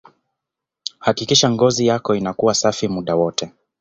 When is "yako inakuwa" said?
1.87-2.55